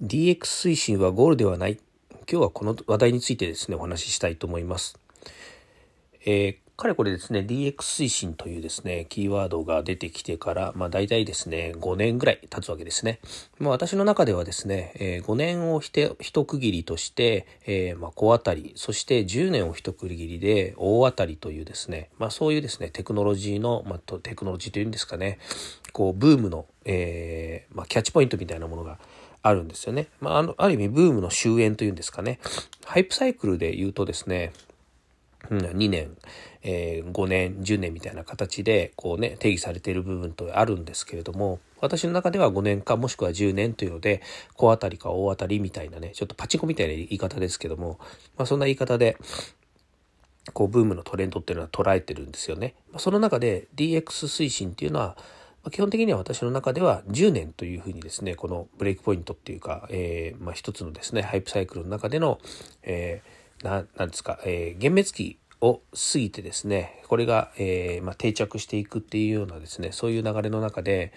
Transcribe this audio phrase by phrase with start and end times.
[0.00, 1.80] DX 推進はゴールではない。
[2.30, 4.96] 今日はこの話題についてですね、お話ししたいと思います。
[6.24, 13.18] えー、かれこれですね、DX 推進というですね、キーワードが出てきてから、まあ大体ですね、5年ぐらい経つわけですね。
[13.58, 25.40] まあ私の中ではですね、えー、5年をひて一区切りとして、えー、まあ小当たり、そして10年を一区切りで大当たりというですね、まあそういうですね、テクノロジーの、まあテクノロジーというんですかね、
[25.92, 29.00] こうブームの、えー、まあキャッチポイントみたいなものが
[29.48, 30.08] あるんですよね。
[30.20, 32.38] まあ、あの、ある意味ブームの終焉というんですかね。
[32.84, 34.52] ハイプサイクルで言うとですね、
[35.50, 36.16] 2年、
[36.62, 44.22] えー、5年、10年みたいな形で、こうね、定義されている部分とあるんですけれども、私の中では5年かもしくは10年というので、
[44.54, 47.98] 小当たりか大当たりみたいなね、ちょっとパチンコみたいな言い方ですけども、
[48.36, 49.16] まあそんな言い方で、
[50.52, 52.74] こうブームのトレンドっていうのは捉えてるんですよね。
[52.96, 55.16] その中で DX 推進っていうのは、
[55.70, 62.38] 基本的には私の中では10年というふうにですね、このブレイクポイントっていうか、えー、まあ一つのですね、ハイプサイクルの中での、
[62.82, 71.12] えー、ななんですか、えー、幻滅期を過ぎてですね、これが、えー、まあ、定着していくっていうようなですね、そういう流れの中で、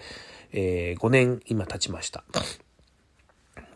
[0.52, 2.24] えー、5年今経ちました。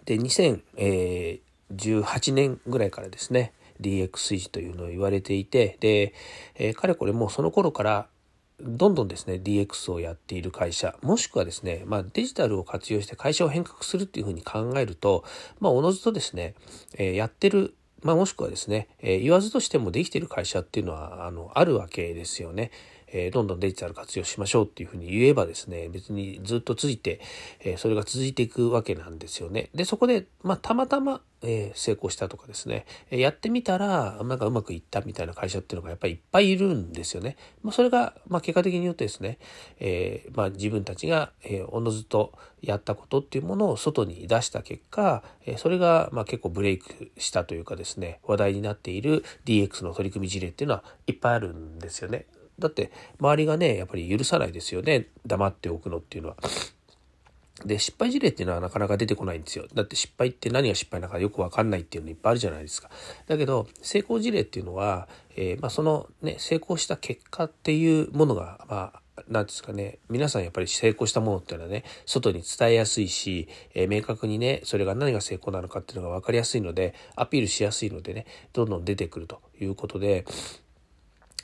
[0.05, 6.15] で、2018年ぐらいからですね、DX 維持というのを言われていて、で、
[6.57, 8.07] えー、かれこれもうその頃から
[8.61, 15.25] どんどんですね、DX をやっている会社、もしくはですね、まあデジタルを活用して会社を変革するっていうふうに考えると、
[15.61, 16.55] まあおのずとですね、
[16.97, 22.71] えー、やってるまあ、もしくはですね、えー、言わずとしてもできている会社っていうのは、あの、あるわけですよね。
[23.17, 27.21] えー、どんどんデジタル活用しましょうっていうふうに言えばですね、別にずっと続いて、
[27.61, 29.71] えー、それが続いていくわけなんですよね。
[29.75, 37.37] で、そこで、まあ、たまたま、えー、成功したとかですね、えやってみたら、なんかうまくいったみたいな会社っていうのがやっぱりいっぱいいるんですよね。
[37.63, 39.39] まあ、それが、まあ、結果的に言うとですね、
[39.81, 52.27] えまあ、自分たちが、えおのずとやったことっていうものを外に出した結果、えそれが、まあ、結構ブレイクしたというかですね、話題になっている DX の取り組み事例っていうのはいっぱいあるんですよね。
[52.59, 52.91] だって
[53.21, 56.37] 周りがねやっぱり許さないですよね黙っておくのっていうのは。
[57.65, 59.67] で失敗事例っていうのはなかなか出てこないんですよ。
[59.73, 62.91] だって失敗って何が失敗なのかよくわかんないっていうのいっぱいあるじゃないですか。
[63.27, 80.27] だけど成功事例っていうのは、えー、まあ、そのね成功した結果っていうものがまあなんですかね、皆さんやっぱり成功したものっていうのはね、外に伝えやすいし、えー、明確にね、それが何が成功なのかっていうのが分かりやすいので、アピールしやすいのでね、どんどん出てくるということで、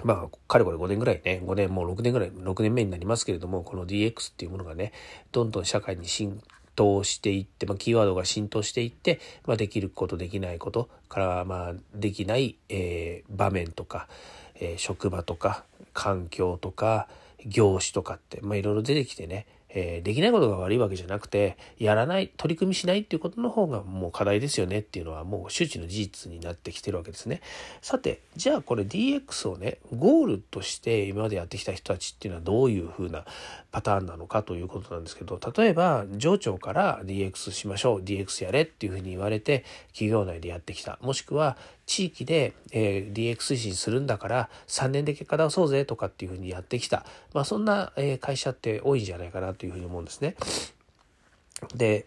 [0.05, 4.93] まあ、かれこれ5年ぐらいね、5年、もう6年ぐらい、6年目になりますけれども、この DX っていうものがね、
[5.31, 6.43] どんどん社会に浸
[6.75, 14.09] 透していって、まあ、キーワードが浸透していって、まあ、できること、できないことから、まあ、できない、えー、場面とか、
[14.57, 17.09] えー、職場とか、環境とか、
[17.45, 27.41] 業種とかって、まあ、いろいろ出てきてね、えー、できないことが悪いわけじゃなくて、やらない、取り組みしないっていうことの方がもう課題ですよねっていうのはもう周知の事実になってきてるわけですね。
[27.81, 33.25] さて、じゃあこれ DX をね、ゴールとして今までやってきた人たちっていうのはどういうふうな
[33.71, 40.99] パターンなのかということなんですけど、例えば上長から DX しましょう、DX やれっていうふうに言われて企業内でやってきた。
[41.01, 41.57] もしくは
[41.87, 47.05] 地域で、えー、DX 推進するんだから3年で結果出そうぜとかっていうふうにやってきた。
[47.35, 50.37] まあそんな、え会社って多いんじゃないかなというふうに思うんですね。
[51.75, 52.05] で、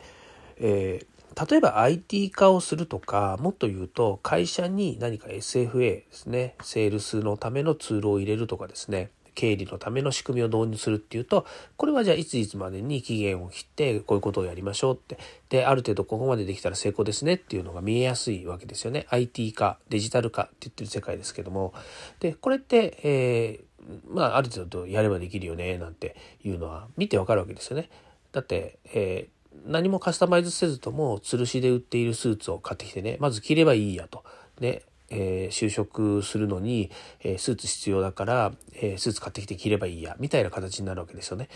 [0.58, 11.46] えー、例えば IT 化をするとか、もっと言うと会社に何か SFA ですね、セールスのためのツールを入れるとかですね、経理のための仕組みを導入するっていうと、
[11.76, 15.20] これはじゃあいついつまでに期限を切ってこういうことをやりましょうって。
[15.50, 19.06] で、ある程度ここまでできたら成功ですねっていうのが見えやすいわけですよね。
[19.10, 21.74] IT 化、デジタル化って言ってる世界ですけども。
[22.22, 23.75] で、これって、えー、
[24.08, 27.90] まあ、ある程度やればできるよね、なんていうのは見てわかるわけですよね。
[28.32, 29.36] だって、えー
[29.66, 34.24] 何もカスタマイズせずとも吊るしで売っているスーツを買ってきてねまず着ればいいやと。
[34.60, 36.90] でえー、就職するのに、
[37.24, 41.48] えー、スーツ必要だから、え、スーツ買ってきて着ればいいや、みたいな形になるわけですよね。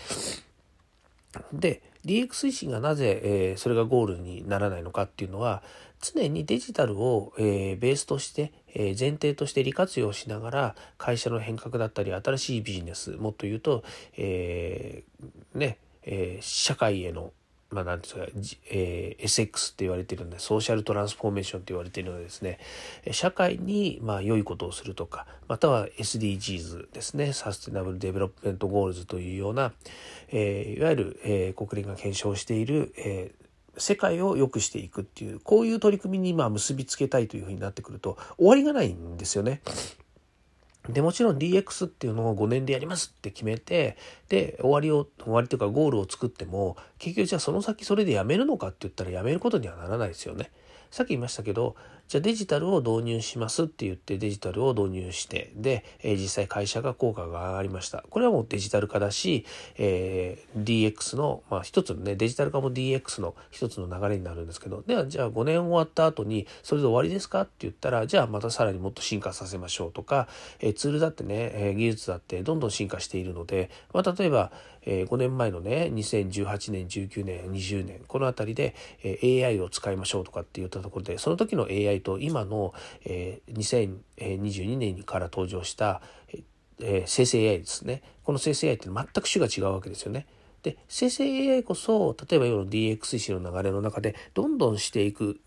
[1.52, 5.64] で、DX 推進がなぜ、えそれがゴールにならないのかっていうのは、
[6.00, 13.84] 常にデジタルを、えベースとして、え前提として利活用しながら、会社の変革だったり、新しいビジネス、もっと言うと、
[14.16, 15.04] え
[15.54, 17.32] ね、え社会への
[17.70, 18.22] まあ、なんですか、
[18.70, 22.58] えー、SX って言われてるので、 social transformation って言われているのでですね、
[23.12, 29.72] 社会に、まあ、良いことをするとか、または SDGs ですね、 Sustainable Development Goals というような、
[30.32, 33.39] えー、いわゆる、えー、国連が検証している、えー
[33.80, 39.62] 世界を良くしていくっていう、こういう取り組みに今結びつけたいというふうになってくると、終わりがないんですよね。
[40.88, 43.96] で、もちろん DX っていうのを5年でやりますって決めて、
[44.28, 50.50] で、終わりを、終わりというかゴールを作っても、結局じゃあその先それでやめるのかって言ったらやめることにはならないですよね。
[50.90, 51.76] さっき言いましたけど
[52.10, 58.04] じゃあデジタルを導入しますって言ってデジタルを導入してで、えー、実際会社が効果が上がりました。
[58.10, 59.46] これはもうデジタル化だし、
[59.76, 70.26] えー、DX の、まあ、一つのねデジタル化も DX の一つの流れになるんですけどではじゃあ5年終わった後にそれで終わりですかって言ったらじゃあまたさらにもっと進化させましょうとか、
[70.58, 74.50] えー、ツールだってね、え技術だってどんどん進化しているので、まあ、例えば、
[74.82, 78.74] え5年前のね2018年19年20年この辺りで、
[79.04, 82.74] え AI を使いましょうとかって言ったところでその時の AI と今の、
[83.04, 86.02] えー、2022年から登場した、
[86.80, 90.26] えー、生成 AI ですねこの生成 AI って全く種が違うわけですよね。
[90.62, 95.40] で生成 AI こそ例えば今の DX 維新の流れの中でどんどんしていく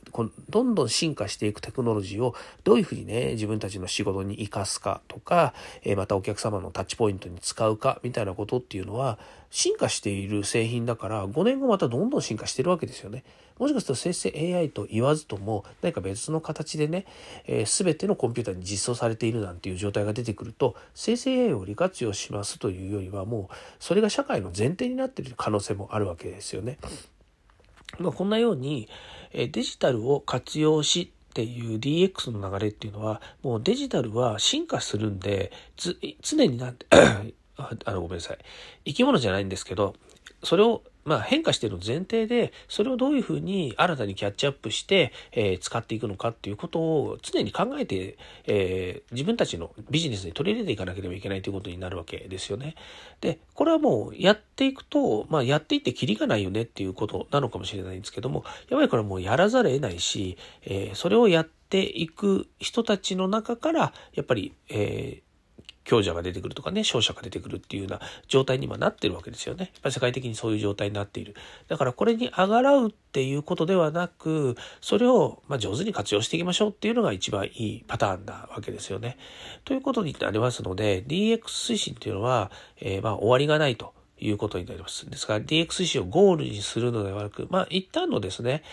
[0.49, 9.17] どんどん進化していくテクノロジーをどういうふうにね自分たちの仕事に生かすかとか、えまたお客様のタッチポイントに使うかみたいなことっていうのは
[9.49, 13.23] 進化している製品だから5年後またどんどん進化してるわけですよね。
[13.59, 17.05] もしかすると生成 AI と言わずとも何か別の形でね、
[17.45, 26.77] えー、全てのコンピューターに実装されているなんていう状態が出てくると生成 AI を利活用しますというよりはもうそれが社会の前提になるなっている可能性もあるわけですよね。
[27.99, 28.89] まあ、こんなように
[29.33, 35.51] えデジタルを活用しっていう DX の流れっていうのはもうデジタルは進化するんで
[36.21, 36.85] 常になんて
[37.57, 38.37] あのごめんなさい
[38.85, 39.95] 生き物じゃないんですけど
[40.43, 52.75] それをまあ、変化している前提で、それをどういうふうに新たにキャッチアップして、えー、使っていくのかっていうことを常に考えて、えー、自分たちのビジネスに取り入れていかなければいけないということになるわけですよね。
[53.21, 65.32] で、これはもうやっていくと、まあ、やっていってキリがないよねっていうことなのかもしれないんですけども、やっぱりこれはもうやらざるを得ないし、えー、それをやっていく人たちの中から、やっぱり、えー
[65.83, 69.71] 強者が出てくるとかね、勝者が出てくるっていうような状態に今なってるわけですよね。
[69.73, 71.35] やっぱり世界的にそういう状態になっている。
[71.67, 79.17] だからこれにあがらうっていうことではなく、それをま上手に活用していきましょうっていうのが一番いいパターンなわけですよね。
[79.65, 83.93] ということになりますので、DX 推進っていうのは、えー、まあ終わりがないと。
[84.19, 85.09] いうことになります。
[85.09, 88.63] ですから DX 維持をゴールにするのではなく、まあ一旦のですね、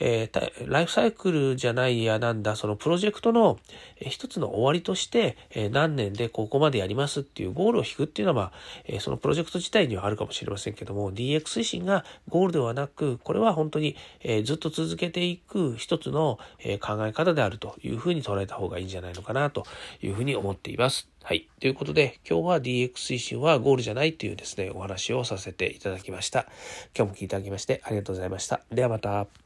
[0.00, 3.58] えー、ライフサイクルじゃないやなんだ、そのプロジェクトの
[4.00, 8.52] 一つの終わりとして、えー、何年でここまでやりますっていうゴールを引くっていうのは、まあ、
[8.84, 19.64] えー、そのプロジェクト自体にはあるかもしれませんけども、DX 推進がゴールではなく、これは本当に、えー、ずっと続けていく一つの、えー、考え方であるというふうに捉えた方がいいんじゃないのかなと
[20.02, 21.13] いうふうに思っています。
[21.26, 21.48] はい。
[21.58, 26.44] ということで、今日は DX 推進はゴールじゃないというですね、お話をさせていただきました。
[26.94, 28.60] 今日も聞いていただきましてありがとうございました。
[28.70, 29.43] ではまた。